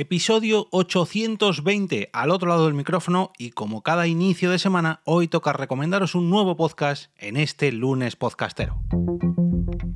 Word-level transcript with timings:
Episodio 0.00 0.68
820 0.70 2.10
al 2.12 2.30
otro 2.30 2.48
lado 2.48 2.66
del 2.66 2.74
micrófono 2.74 3.32
y 3.36 3.50
como 3.50 3.82
cada 3.82 4.06
inicio 4.06 4.48
de 4.48 4.60
semana, 4.60 5.00
hoy 5.02 5.26
toca 5.26 5.52
recomendaros 5.52 6.14
un 6.14 6.30
nuevo 6.30 6.56
podcast 6.56 7.10
en 7.18 7.36
este 7.36 7.72
lunes 7.72 8.14
podcastero. 8.14 8.78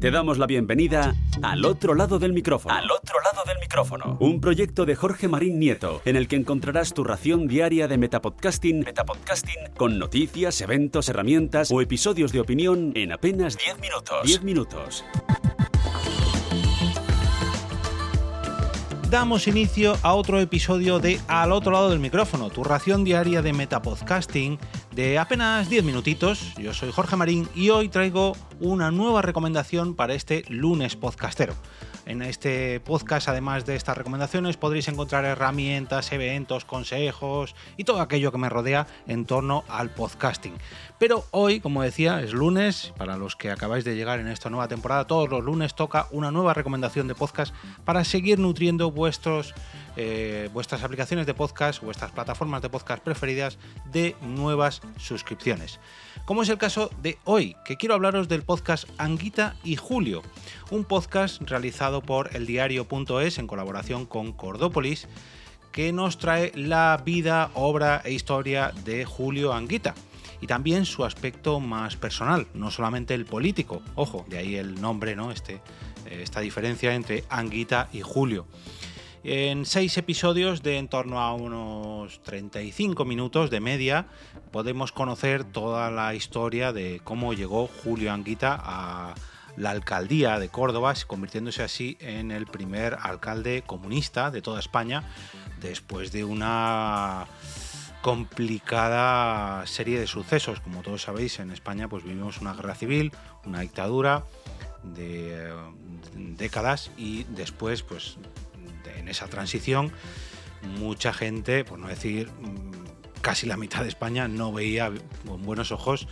Te 0.00 0.10
damos 0.10 0.38
la 0.38 0.48
bienvenida 0.48 1.14
al 1.40 1.64
otro 1.64 1.94
lado 1.94 2.18
del 2.18 2.32
micrófono. 2.32 2.74
Al 2.74 2.90
otro 2.90 3.14
lado 3.20 3.44
del 3.46 3.60
micrófono. 3.60 4.16
Un 4.18 4.40
proyecto 4.40 4.86
de 4.86 4.96
Jorge 4.96 5.28
Marín 5.28 5.60
Nieto, 5.60 6.02
en 6.04 6.16
el 6.16 6.26
que 6.26 6.34
encontrarás 6.34 6.94
tu 6.94 7.04
ración 7.04 7.46
diaria 7.46 7.86
de 7.86 7.96
metapodcasting, 7.96 8.80
metapodcasting 8.80 9.70
con 9.76 10.00
noticias, 10.00 10.60
eventos, 10.62 11.08
herramientas 11.10 11.70
o 11.70 11.80
episodios 11.80 12.32
de 12.32 12.40
opinión 12.40 12.90
en 12.96 13.12
apenas 13.12 13.56
10 13.56 13.78
minutos. 13.78 14.22
10 14.24 14.42
minutos. 14.42 15.04
Damos 19.12 19.46
inicio 19.46 19.98
a 20.02 20.14
otro 20.14 20.40
episodio 20.40 20.98
de 20.98 21.20
Al 21.28 21.52
otro 21.52 21.70
lado 21.70 21.90
del 21.90 21.98
micrófono, 21.98 22.48
tu 22.48 22.64
ración 22.64 23.04
diaria 23.04 23.42
de 23.42 23.52
metapodcasting 23.52 24.58
de 24.90 25.18
apenas 25.18 25.68
10 25.68 25.84
minutitos. 25.84 26.54
Yo 26.56 26.72
soy 26.72 26.90
Jorge 26.92 27.16
Marín 27.16 27.46
y 27.54 27.68
hoy 27.68 27.90
traigo 27.90 28.32
una 28.58 28.90
nueva 28.90 29.20
recomendación 29.20 29.94
para 29.96 30.14
este 30.14 30.44
lunes 30.48 30.96
podcastero. 30.96 31.52
En 32.04 32.20
este 32.20 32.80
podcast, 32.80 33.28
además 33.28 33.64
de 33.64 33.76
estas 33.76 33.96
recomendaciones, 33.96 34.56
podréis 34.56 34.88
encontrar 34.88 35.24
herramientas, 35.24 36.10
eventos, 36.10 36.64
consejos 36.64 37.54
y 37.76 37.84
todo 37.84 38.00
aquello 38.00 38.32
que 38.32 38.38
me 38.38 38.48
rodea 38.48 38.88
en 39.06 39.24
torno 39.24 39.62
al 39.68 39.90
podcasting. 39.90 40.54
Pero 40.98 41.24
hoy, 41.30 41.60
como 41.60 41.82
decía, 41.82 42.20
es 42.20 42.32
lunes. 42.32 42.92
Para 42.96 43.16
los 43.16 43.36
que 43.36 43.50
acabáis 43.50 43.84
de 43.84 43.94
llegar 43.94 44.18
en 44.18 44.26
esta 44.26 44.50
nueva 44.50 44.66
temporada, 44.66 45.06
todos 45.06 45.28
los 45.28 45.44
lunes 45.44 45.76
toca 45.76 46.08
una 46.10 46.32
nueva 46.32 46.54
recomendación 46.54 47.06
de 47.06 47.14
podcast 47.14 47.54
para 47.84 48.04
seguir 48.04 48.40
nutriendo 48.40 48.90
vuestros, 48.90 49.54
eh, 49.96 50.48
vuestras 50.52 50.82
aplicaciones 50.82 51.26
de 51.26 51.34
podcast, 51.34 51.82
vuestras 51.82 52.10
plataformas 52.12 52.62
de 52.62 52.68
podcast 52.68 53.02
preferidas 53.02 53.58
de 53.92 54.16
nuevas 54.22 54.80
suscripciones 54.96 55.78
como 56.24 56.42
es 56.42 56.48
el 56.48 56.58
caso 56.58 56.90
de 57.02 57.18
hoy, 57.24 57.56
que 57.64 57.76
quiero 57.76 57.94
hablaros 57.94 58.28
del 58.28 58.42
podcast 58.42 58.88
Anguita 58.96 59.56
y 59.64 59.76
Julio, 59.76 60.22
un 60.70 60.84
podcast 60.84 61.42
realizado 61.42 62.00
por 62.00 62.34
eldiario.es 62.36 63.38
en 63.38 63.46
colaboración 63.46 64.06
con 64.06 64.32
Cordópolis, 64.32 65.08
que 65.72 65.92
nos 65.92 66.18
trae 66.18 66.52
la 66.54 67.02
vida, 67.04 67.50
obra 67.54 68.02
e 68.04 68.12
historia 68.12 68.72
de 68.84 69.04
Julio 69.04 69.52
Anguita 69.52 69.94
y 70.40 70.46
también 70.46 70.84
su 70.84 71.04
aspecto 71.04 71.60
más 71.60 71.96
personal, 71.96 72.46
no 72.54 72.70
solamente 72.70 73.14
el 73.14 73.24
político. 73.24 73.82
Ojo, 73.96 74.24
de 74.28 74.38
ahí 74.38 74.56
el 74.56 74.80
nombre, 74.80 75.16
¿no? 75.16 75.32
Este, 75.32 75.60
esta 76.08 76.40
diferencia 76.40 76.94
entre 76.94 77.24
Anguita 77.30 77.88
y 77.92 78.02
Julio. 78.02 78.46
En 79.24 79.66
seis 79.66 79.96
episodios 79.98 80.64
de 80.64 80.78
en 80.78 80.88
torno 80.88 81.20
a 81.20 81.32
unos 81.32 82.20
35 82.24 83.04
minutos 83.04 83.50
de 83.50 83.60
media 83.60 84.06
podemos 84.50 84.90
conocer 84.90 85.44
toda 85.44 85.92
la 85.92 86.16
historia 86.16 86.72
de 86.72 87.00
cómo 87.04 87.32
llegó 87.32 87.68
Julio 87.68 88.12
Anguita 88.12 88.58
a 88.60 89.14
la 89.56 89.70
alcaldía 89.70 90.40
de 90.40 90.48
Córdoba, 90.48 90.94
convirtiéndose 91.06 91.62
así 91.62 91.96
en 92.00 92.32
el 92.32 92.46
primer 92.46 92.96
alcalde 93.00 93.62
comunista 93.64 94.32
de 94.32 94.42
toda 94.42 94.58
España 94.58 95.04
después 95.60 96.10
de 96.10 96.24
una 96.24 97.28
complicada 98.00 99.64
serie 99.68 100.00
de 100.00 100.08
sucesos. 100.08 100.58
Como 100.58 100.82
todos 100.82 101.02
sabéis, 101.02 101.38
en 101.38 101.52
España 101.52 101.86
pues 101.86 102.02
vivimos 102.02 102.40
una 102.40 102.54
guerra 102.54 102.74
civil, 102.74 103.12
una 103.44 103.60
dictadura 103.60 104.24
de 104.82 105.48
eh, 105.48 105.52
décadas 106.16 106.90
y 106.96 107.22
después 107.24 107.84
pues 107.84 108.18
en 109.02 109.08
esa 109.08 109.26
transición, 109.26 109.92
mucha 110.78 111.12
gente, 111.12 111.64
por 111.64 111.78
no 111.78 111.88
decir 111.88 112.28
mm, 112.28 113.20
casi 113.20 113.46
la 113.46 113.56
mitad 113.56 113.82
de 113.82 113.88
España, 113.88 114.28
no 114.28 114.52
veía 114.52 114.90
con 115.26 115.42
buenos 115.42 115.72
ojos 115.72 116.08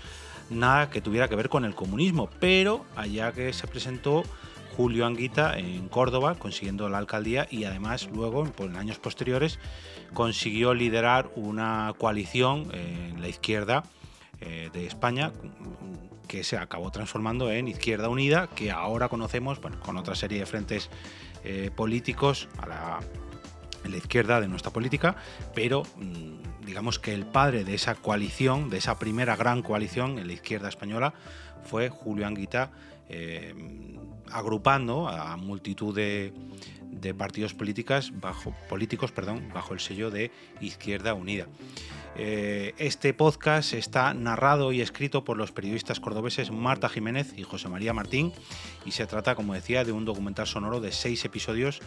nada 0.50 0.91
que 0.91 1.00
tuviera 1.00 1.28
que 1.28 1.36
ver 1.36 1.48
con 1.48 1.64
el 1.64 1.74
comunismo, 1.74 2.28
pero 2.40 2.84
allá 2.96 3.33
que 3.33 3.52
se 3.52 3.67
presentó 3.68 4.24
Julio 4.77 5.06
Anguita 5.06 5.56
en 5.58 5.89
Córdoba, 5.89 6.34
consiguiendo 6.36 6.89
la 6.89 6.98
alcaldía 6.98 7.46
y 7.51 7.64
además 7.64 8.08
luego, 8.12 8.48
en 8.58 8.77
años 8.77 8.98
posteriores, 8.98 9.58
consiguió 10.14 10.74
liderar 10.74 11.30
una 11.36 11.95
coalición 11.98 12.68
en 12.72 13.20
la 13.20 13.28
izquierda 13.28 13.84
eh, 14.40 14.70
de 14.72 14.86
España 14.86 15.33
que 16.27 16.45
se 16.45 16.57
acabó 16.57 16.90
transformando 16.92 17.51
en 17.51 17.67
Izquierda 17.68 18.08
Unida, 18.08 18.48
que 18.48 18.70
ahora 18.70 19.08
conocemos 19.08 19.58
con 19.58 19.96
otra 19.96 20.14
serie 20.14 20.39
de 20.39 20.46
frentes 20.46 20.89
eh, 21.45 21.70
políticos 21.74 22.48
a 22.58 22.67
la, 22.67 23.01
la, 23.89 23.96
izquierda 23.96 24.40
de 24.40 24.48
nuestra 24.48 24.73
política, 24.73 25.17
pero 25.55 25.83
mm, 25.96 26.64
digamos 26.67 26.98
que 26.98 27.14
el 27.14 27.27
padre 27.27 27.64
de 27.64 27.74
esa 27.74 27.95
coalición, 27.95 28.70
de 28.70 28.78
esa 28.78 28.98
primera 28.98 29.36
gran 29.36 29.62
coalición 29.62 30.18
en 30.18 30.27
la 30.27 30.33
izquierda 30.33 30.68
española, 30.68 31.14
fue 31.64 31.89
Julio 31.89 32.27
Anguita, 32.27 32.70
eh, 33.10 33.54
agrupando 34.30 35.08
a 35.08 35.36
multitud 35.36 35.94
de, 35.94 36.32
partidos 37.16 37.54
políticas 37.54 38.12
bajo, 38.20 38.54
políticos 38.68 39.10
perdón, 39.10 39.50
bajo 39.52 39.74
el 39.74 39.80
sello 39.80 40.10
de 40.10 40.30
Izquierda 40.60 41.14
Unida. 41.14 41.48
Eh, 42.16 42.74
este 42.78 43.14
podcast 43.14 43.72
está 43.72 44.14
narrado 44.14 44.72
y 44.72 44.80
escrito 44.80 45.24
por 45.24 45.36
los 45.36 45.52
periodistas 45.52 46.00
cordobeses 46.00 46.50
Marta 46.50 46.88
Jiménez 46.88 47.32
y 47.36 47.44
José 47.44 47.68
María 47.68 47.92
Martín 47.92 48.32
y 48.84 48.90
se 48.92 49.06
trata, 49.06 49.34
como 49.34 49.54
decía, 49.54 49.84
de 49.84 49.92
un 49.92 50.04
documental 50.04 50.46
sonoro 50.46 50.80
de 50.80 50.92
seis 50.92 51.24
episodios 51.24 51.80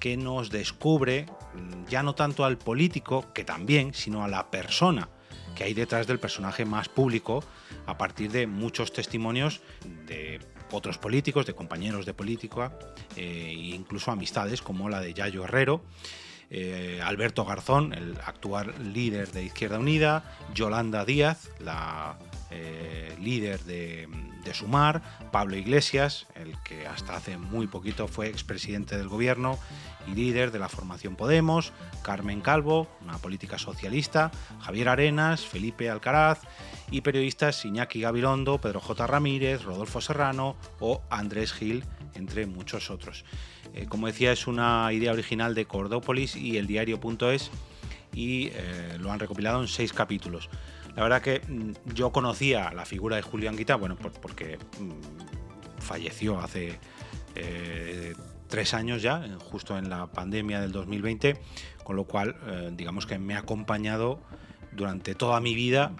que 0.00 0.16
nos 0.16 0.50
descubre 0.50 1.26
mm, 1.54 1.88
ya 1.88 2.02
no 2.02 2.14
tanto 2.14 2.44
al 2.44 2.58
político, 2.58 3.32
que 3.32 3.44
también, 3.44 3.94
sino 3.94 4.24
a 4.24 4.28
la 4.28 4.50
persona 4.50 5.08
que 5.54 5.64
hay 5.64 5.74
detrás 5.74 6.06
del 6.06 6.18
personaje 6.18 6.64
más 6.64 6.88
público 6.88 7.42
a 7.86 7.96
partir 7.96 8.30
de 8.30 8.46
muchos 8.46 8.92
testimonios 8.92 9.62
de 10.06 10.40
otros 10.72 10.98
políticos, 10.98 11.46
de 11.46 11.54
compañeros 11.54 12.06
de 12.06 12.14
política 12.14 12.72
e 13.16 13.52
incluso 13.52 14.10
amistades 14.10 14.62
como 14.62 14.88
la 14.88 15.00
de 15.00 15.14
Yayo 15.14 15.44
Herrero 15.44 15.82
eh, 16.50 17.00
Alberto 17.02 17.44
Garzón, 17.44 17.92
el 17.92 18.16
actual 18.24 18.72
líder 18.92 19.32
de 19.32 19.44
Izquierda 19.44 19.78
Unida, 19.78 20.36
Yolanda 20.54 21.04
Díaz, 21.04 21.50
la 21.58 22.18
eh, 22.50 23.14
líder 23.20 23.64
de, 23.64 24.08
Sumar, 24.54 25.02
Pablo 25.32 25.56
Iglesias, 25.56 26.26
el 26.34 26.56
que 26.62 26.86
hasta 26.86 27.16
hace 27.16 27.38
muy 27.38 27.66
poquito 27.66 28.08
fue 28.08 28.28
expresidente 28.28 28.96
del 28.96 29.08
gobierno 29.08 29.58
y 30.06 30.14
líder 30.14 30.52
de 30.52 30.58
la 30.58 30.68
formación 30.68 31.16
Podemos, 31.16 31.72
Carmen 32.02 32.40
Calvo, 32.40 32.88
una 33.02 33.18
política 33.18 33.58
socialista, 33.58 34.30
Javier 34.60 34.88
Arenas, 34.88 35.44
Felipe 35.44 35.90
Alcaraz 35.90 36.40
y 36.90 37.00
periodistas 37.00 37.64
Iñaki 37.64 38.00
Gabilondo, 38.00 38.60
Pedro 38.60 38.80
J. 38.80 39.06
Ramírez, 39.06 39.62
Rodolfo 39.64 40.00
Serrano 40.00 40.56
o 40.80 41.02
Andrés 41.10 41.52
Gil, 41.52 41.84
entre 42.14 42.46
muchos 42.46 42.90
otros. 42.90 43.24
Eh, 43.74 43.86
como 43.86 44.06
decía, 44.06 44.32
es 44.32 44.46
una 44.46 44.92
idea 44.92 45.12
original 45.12 45.54
de 45.54 45.66
Cordópolis 45.66 46.36
y 46.36 46.56
el 46.56 46.66
diario.es 46.66 47.50
y 48.12 48.48
eh, 48.52 48.96
lo 48.98 49.12
han 49.12 49.18
recopilado 49.18 49.60
en 49.60 49.68
seis 49.68 49.92
capítulos. 49.92 50.48
La 50.96 51.02
verdad 51.02 51.22
que 51.22 51.40
mm, 51.46 51.92
yo 51.94 52.10
conocía 52.10 52.72
la 52.72 52.84
figura 52.84 53.16
de 53.16 53.22
Julián 53.22 53.56
Guita, 53.56 53.76
bueno, 53.76 53.96
porque 54.20 54.58
mm, 54.80 55.80
falleció 55.80 56.40
hace 56.40 56.78
eh, 57.34 58.14
tres 58.48 58.74
años 58.74 59.02
ya, 59.02 59.24
justo 59.50 59.78
en 59.78 59.88
la 59.88 60.06
pandemia 60.06 60.60
del 60.60 60.72
2020, 60.72 61.38
con 61.84 61.96
lo 61.96 62.04
cual 62.04 62.34
digamos 62.76 63.06
que 63.06 63.18
me 63.18 63.34
ha 63.34 63.38
acompañado 63.38 64.20
durante 64.72 65.14
toda 65.14 65.40
mi 65.40 65.54
vida. 65.54 65.92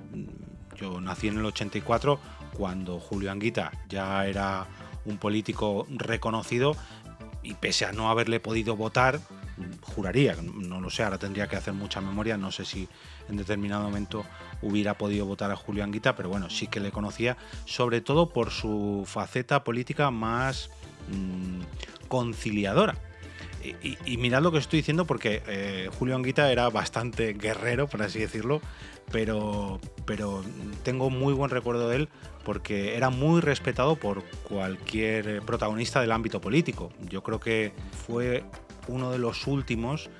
Yo 0.76 1.00
nací 1.00 1.28
en 1.28 1.38
el 1.38 1.44
84, 1.44 2.18
cuando 2.52 3.00
Julio 3.00 3.30
Anguita 3.30 3.72
ya 3.88 4.26
era 4.26 4.66
un 5.04 5.18
político 5.18 5.86
reconocido, 5.90 6.76
y 7.42 7.54
pese 7.54 7.84
a 7.84 7.92
no 7.92 8.10
haberle 8.10 8.40
podido 8.40 8.76
votar, 8.76 9.20
juraría, 9.96 10.36
no 10.42 10.78
lo 10.78 10.90
sé, 10.90 11.02
ahora 11.02 11.16
tendría 11.16 11.48
que 11.48 11.56
hacer 11.56 11.72
mucha 11.72 12.02
memoria, 12.02 12.36
no 12.36 12.52
sé 12.52 12.66
si 12.66 12.86
en 13.30 13.38
determinado 13.38 13.84
momento 13.84 14.26
hubiera 14.60 14.98
podido 14.98 15.24
votar 15.24 15.50
a 15.50 15.56
Julio 15.56 15.82
Anguita, 15.82 16.14
pero 16.14 16.28
bueno, 16.28 16.50
sí 16.50 16.66
que 16.66 16.80
le 16.80 16.92
conocía, 16.92 17.38
sobre 17.64 18.02
todo 18.02 18.28
por 18.28 18.50
su 18.50 19.04
faceta 19.06 19.64
política 19.64 20.10
más 20.10 20.68
mm, 21.08 21.62
conciliadora. 22.08 22.94
Y, 23.82 24.16
mirad 24.18 24.42
lo 24.42 24.52
que 24.52 24.58
estoy 24.58 24.78
diciendo 24.78 25.06
porque 25.06 25.42
eh, 25.48 25.90
Julio 25.98 26.14
Anguita 26.14 26.52
era 26.52 26.68
bastante 26.68 27.32
guerrero, 27.32 27.88
por 27.88 28.00
así 28.02 28.20
decirlo, 28.20 28.60
pero, 29.10 29.80
pero 30.04 30.44
tengo 30.84 31.10
muy 31.10 31.34
buen 31.34 31.50
recuerdo 31.50 31.88
de 31.88 31.96
él 31.96 32.08
porque 32.44 32.96
era 32.96 33.10
muy 33.10 33.40
respetado 33.40 33.96
por 33.96 34.22
cualquier 34.44 35.42
protagonista 35.42 36.00
del 36.00 36.12
ámbito 36.12 36.40
político. 36.40 36.92
Yo 37.08 37.24
creo 37.24 37.40
que 37.40 37.72
fue 38.06 38.44
uno 38.88 39.10
de 39.10 39.18
los 39.18 39.46
últimos 39.46 40.10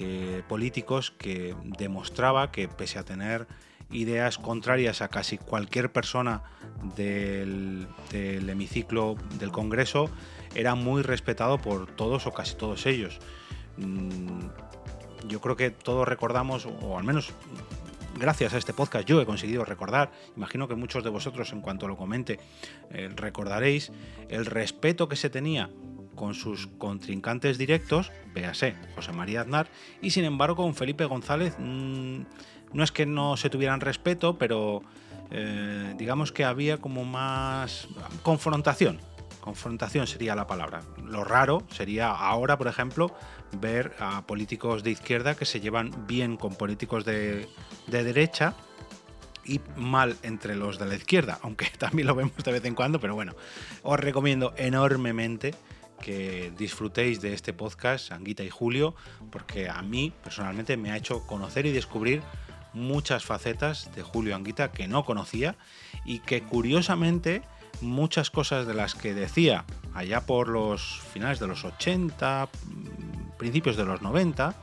eh, 0.00 0.42
políticos 0.48 1.12
que 1.16 1.54
demostraba 1.78 2.50
que 2.50 2.68
pese 2.68 2.98
a 2.98 3.04
tener 3.04 3.46
ideas 3.90 4.38
contrarias 4.38 5.02
a 5.02 5.08
casi 5.08 5.38
cualquier 5.38 5.92
persona 5.92 6.42
del, 6.96 7.86
hemiciclo 8.12 9.16
del 9.38 9.52
Congreso, 9.52 10.10
era 10.54 10.74
muy 10.74 11.02
respetado 11.02 11.58
por 11.58 11.86
todos 11.94 12.26
o 12.26 12.32
casi 12.32 12.56
todos 12.56 12.86
ellos. 12.86 13.18
Mm, 13.76 14.48
yo 15.28 15.40
creo 15.40 15.56
que 15.56 15.70
todos 15.70 16.06
recordamos, 16.06 16.66
o 16.66 16.98
al 16.98 17.04
menos 17.04 17.32
gracias 18.18 18.54
a 18.54 18.58
este 18.58 18.72
podcast 18.72 19.06
yo 19.06 19.20
he 19.20 19.26
conseguido 19.26 19.64
recordar, 19.64 20.12
imagino 20.36 20.68
que 20.68 20.74
muchos 20.74 21.02
de 21.02 21.10
vosotros 21.10 21.52
en 21.52 21.60
cuanto 21.60 21.88
lo 21.88 21.96
comente 21.96 22.38
eh, 22.90 23.10
recordaréis, 23.14 23.92
el 24.28 24.46
respeto 24.46 25.08
que 25.08 25.16
se 25.16 25.30
tenía 25.30 25.70
con 26.14 26.34
sus 26.34 26.66
contrincantes 26.78 27.58
directos, 27.58 28.12
véase, 28.34 28.74
José 28.94 29.12
María 29.12 29.42
Aznar, 29.42 29.68
y 30.00 30.10
sin 30.10 30.24
embargo 30.24 30.56
con 30.56 30.74
Felipe 30.74 31.04
González 31.04 31.56
mm, 31.58 32.22
no 32.72 32.82
es 32.82 32.92
que 32.92 33.06
no 33.06 33.36
se 33.36 33.50
tuvieran 33.50 33.80
respeto, 33.80 34.36
pero 34.38 34.82
eh, 35.30 35.94
digamos 35.96 36.32
que 36.32 36.44
había 36.44 36.78
como 36.78 37.04
más 37.04 37.88
confrontación. 38.22 39.00
Confrontación 39.40 40.06
sería 40.06 40.34
la 40.34 40.46
palabra. 40.46 40.82
Lo 41.04 41.22
raro 41.22 41.62
sería 41.70 42.10
ahora, 42.10 42.56
por 42.56 42.66
ejemplo, 42.66 43.14
ver 43.60 43.94
a 43.98 44.26
políticos 44.26 44.82
de 44.82 44.90
izquierda 44.90 45.34
que 45.34 45.44
se 45.44 45.60
llevan 45.60 46.06
bien 46.06 46.36
con 46.36 46.54
políticos 46.54 47.04
de, 47.04 47.48
de 47.86 48.04
derecha 48.04 48.54
y 49.44 49.60
mal 49.76 50.16
entre 50.22 50.56
los 50.56 50.78
de 50.78 50.86
la 50.86 50.94
izquierda, 50.94 51.38
aunque 51.42 51.66
también 51.78 52.08
lo 52.08 52.14
vemos 52.14 52.36
de 52.42 52.52
vez 52.52 52.64
en 52.64 52.74
cuando, 52.74 53.00
pero 53.00 53.14
bueno, 53.14 53.34
os 53.82 54.00
recomiendo 54.00 54.54
enormemente 54.56 55.54
que 56.04 56.52
disfrutéis 56.58 57.22
de 57.22 57.32
este 57.32 57.54
podcast, 57.54 58.12
Anguita 58.12 58.44
y 58.44 58.50
Julio, 58.50 58.94
porque 59.32 59.70
a 59.70 59.80
mí 59.80 60.12
personalmente 60.22 60.76
me 60.76 60.90
ha 60.90 60.98
hecho 60.98 61.26
conocer 61.26 61.64
y 61.64 61.72
descubrir 61.72 62.20
muchas 62.74 63.24
facetas 63.24 63.90
de 63.94 64.02
Julio 64.02 64.36
Anguita 64.36 64.70
que 64.70 64.86
no 64.86 65.06
conocía 65.06 65.56
y 66.04 66.18
que 66.18 66.42
curiosamente 66.42 67.40
muchas 67.80 68.30
cosas 68.30 68.66
de 68.66 68.74
las 68.74 68.94
que 68.94 69.14
decía 69.14 69.64
allá 69.94 70.26
por 70.26 70.48
los 70.48 71.00
finales 71.14 71.40
de 71.40 71.46
los 71.46 71.64
80, 71.64 72.50
principios 73.38 73.78
de 73.78 73.86
los 73.86 74.02
90, 74.02 74.54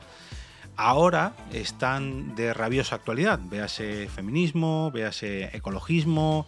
ahora 0.76 1.34
están 1.52 2.36
de 2.36 2.54
rabiosa 2.54 2.94
actualidad. 2.94 3.40
Véase 3.42 4.08
feminismo, 4.08 4.92
véase 4.92 5.50
ecologismo, 5.56 6.46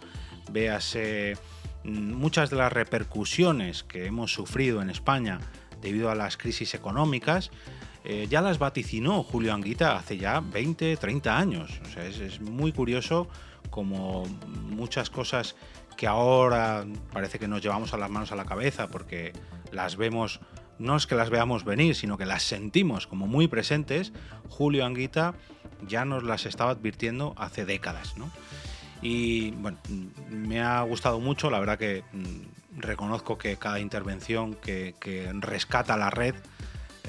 véase 0.51 1.35
mm, 1.35 1.54
muchas 1.85 2.49
de 2.49 2.57
las 2.57 2.73
repercusiones 2.73 3.83
que 3.83 4.05
hemos 4.05 4.33
sufrido 4.33 4.81
en 4.81 4.89
España 4.89 5.39
debido 5.81 6.09
a 6.09 6.15
las 6.15 6.37
crisis 6.37 6.73
económicas, 6.73 7.51
eh, 8.03 8.27
ya 8.29 8.41
las 8.41 8.59
vaticinó 8.59 9.23
Julio 9.23 9.53
Anguita 9.53 9.97
hace 9.97 10.17
ya 10.17 10.39
20, 10.39 10.97
30 10.97 11.37
años. 11.37 11.79
O 11.85 11.89
sea, 11.89 12.05
es, 12.05 12.39
muy 12.41 12.71
curioso 12.71 13.27
como 13.69 14.25
muchas 14.69 15.09
cosas 15.09 15.55
que 15.97 16.07
ahora 16.07 16.85
parece 17.11 17.39
que 17.39 17.47
nos 17.47 17.61
llevamos 17.61 17.93
a 17.93 17.97
las 17.97 18.09
manos 18.09 18.31
a 18.31 18.35
la 18.35 18.45
cabeza 18.45 18.89
porque 18.89 19.33
las 19.71 19.95
vemos, 19.95 20.39
no 20.77 20.95
es 20.95 21.07
que 21.07 21.15
las 21.15 21.29
veamos 21.29 21.65
venir, 21.65 21.95
sino 21.95 22.17
que 22.17 22.25
las 22.25 22.43
sentimos 22.43 23.07
como 23.07 23.27
muy 23.27 23.47
presentes, 23.47 24.13
Julio 24.49 24.85
Anguita 24.85 25.33
ya 25.87 26.05
nos 26.05 26.23
las 26.23 26.45
estaba 26.45 26.71
advirtiendo 26.71 27.33
hace 27.37 27.65
décadas. 27.65 28.17
¿no? 28.17 28.29
Y 29.01 29.51
bueno, 29.51 29.77
me 30.29 30.61
ha 30.61 30.81
gustado 30.81 31.19
mucho, 31.19 31.49
la 31.49 31.59
verdad 31.59 31.77
que 31.77 32.03
mm, 32.11 32.79
reconozco 32.79 33.37
que 33.37 33.57
cada 33.57 33.79
intervención 33.79 34.55
que, 34.55 34.93
rescata 35.39 35.97
la 35.97 36.09
red, 36.09 36.35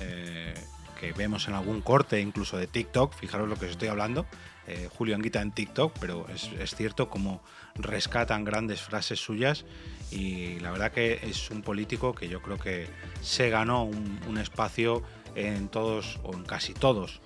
eh, 0.00 0.54
que 1.00 1.12
vemos 1.12 1.48
en 1.48 1.54
algún 1.54 1.80
corte 1.80 2.20
incluso 2.20 2.56
de 2.56 2.66
TikTok, 2.66 3.14
fijaros 3.14 3.48
lo 3.48 3.56
que 3.56 3.66
os 3.66 3.72
estoy 3.72 3.88
hablando, 3.88 4.26
eh, 4.68 4.88
Julio 4.92 5.14
Anguita 5.14 5.40
en 5.42 5.52
TikTok, 5.52 5.96
pero 6.00 6.26
es, 6.28 6.74
cierto 6.74 7.08
como 7.08 7.40
rescatan 7.76 8.44
grandes 8.44 8.82
frases 8.82 9.20
suyas 9.20 9.64
y 10.10 10.58
la 10.58 10.72
verdad 10.72 10.90
que 10.90 11.20
es 11.22 11.50
un 11.50 11.62
político 11.62 12.14
que 12.14 12.28
yo 12.28 12.42
creo 12.42 12.58
que 12.58 12.88
se 13.22 13.48
ganó 13.48 13.84
un, 13.84 14.38
espacio 14.38 15.02
en 15.36 15.68
todos 15.68 16.18
o 16.24 16.34
en 16.34 16.44
casi 16.44 16.74
todos 16.74 17.20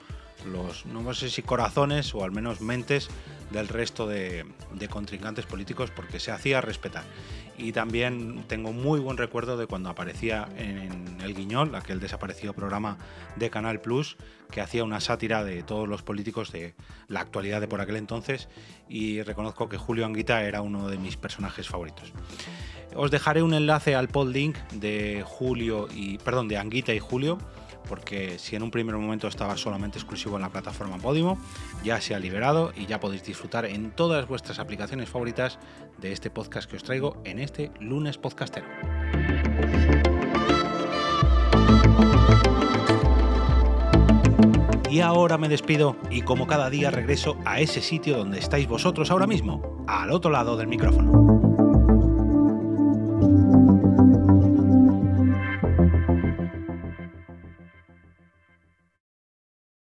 los, 0.45 0.87
no 0.87 1.13
sé 1.15 1.31
si 1.31 1.43
corazones 1.43 2.15
o 2.15 2.25
al 2.25 2.31
menos 2.31 2.61
mentes 2.61 3.09
del 3.51 3.69
resto 3.69 4.07
de, 4.07 4.45
contrincantes 4.89 5.47
políticos 5.47 5.91
porque 5.95 6.21
se 6.21 6.31
hacía 6.31 6.61
respetar 6.61 7.05
y 7.59 7.73
también 7.73 8.45
tengo 8.49 8.73
muy 8.73 9.01
buen 9.01 9.17
recuerdo 9.17 9.57
de 9.57 9.67
cuando 9.67 9.91
aparecía 9.91 10.49
en 10.57 11.19
El 11.21 11.35
Guiñol, 11.35 11.75
aquel 11.75 12.01
desaparecido 12.01 12.55
programa 12.55 12.97
de 13.37 13.51
Canal 13.51 13.81
Plus, 13.81 14.17
que 14.51 14.61
hacía 14.61 14.83
una 14.83 15.01
sátira 15.01 15.45
de 15.45 15.63
todos 15.63 15.87
los 15.87 16.03
políticos 16.03 16.53
de 16.53 16.75
la 17.09 17.21
actualidad 17.21 17.61
de 17.61 17.69
por 17.69 17.81
aquel 17.81 17.97
entonces 17.97 18.49
y 18.89 19.23
reconozco 19.23 19.69
que 19.69 19.77
Julio 19.77 20.07
Anguita 20.07 20.43
era 20.43 20.63
uno 20.63 20.89
de 20.89 20.97
mis 20.97 21.17
personajes 21.17 21.69
favoritos. 21.69 22.13
Os 22.97 23.11
dejaré 23.11 23.43
un 23.43 23.55
enlace 23.55 23.95
al 23.95 24.09
podlink 24.09 24.57
de 24.73 25.23
Julio 25.25 25.89
y 25.95 26.19
perdón, 26.19 26.49
de 26.49 26.57
Anguita 26.57 26.95
y 26.95 26.99
Julio 26.99 27.39
porque 27.89 28.39
si 28.39 28.57
en 28.57 28.63
un 28.63 28.71
primer 28.71 28.97
momento 28.97 29.29
estaba 29.29 29.57
solamente 29.57 29.99
exclusivo 29.99 30.37
en 30.37 30.43
la 30.43 30.51
plataforma 30.51 30.99
Podimo, 30.99 31.39
ya 31.83 32.01
se 32.01 32.15
ha 32.15 32.19
liberado 32.19 32.73
y 32.77 32.87
ya 32.87 33.01
podéis 33.01 33.25
disfrutar 33.25 33.65
en 33.65 33.91
todas 33.91 34.27
vuestras 34.29 34.59
aplicaciones 34.59 35.09
favoritas 35.09 35.59
de 35.99 36.13
este 36.13 36.31
podcast 36.31 36.71
que 36.71 36.77
os 36.77 36.83
traigo 36.83 37.21
en 37.25 37.39
este 37.39 37.71
lunes 37.81 38.19
podcastero. 38.19 38.67
Y 44.91 45.01
ahora 45.01 45.39
me 45.39 45.49
despido 45.49 45.97
y 46.11 46.23
como 46.23 46.49
cada 46.49 46.69
día 46.69 46.91
regreso 46.91 47.37
a 47.45 47.61
ese 47.61 47.81
sitio 47.81 48.19
donde 48.19 48.41
estáis 48.41 48.67
vosotros 48.67 49.13
ahora 49.13 49.29
mismo, 49.29 49.85
al 49.87 50.11
otro 50.11 50.33
lado 50.33 50.57
del 50.57 50.67
micrófono. 50.67 51.40